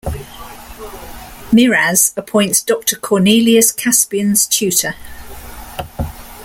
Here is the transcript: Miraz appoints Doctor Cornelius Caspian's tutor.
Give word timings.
Miraz 1.53 2.11
appoints 2.17 2.63
Doctor 2.63 2.95
Cornelius 2.97 3.71
Caspian's 3.71 4.47
tutor. 4.47 4.95